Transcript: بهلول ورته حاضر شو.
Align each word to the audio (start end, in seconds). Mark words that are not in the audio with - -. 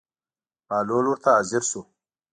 بهلول 0.67 1.05
ورته 1.07 1.27
حاضر 1.35 1.61
شو. 1.69 1.81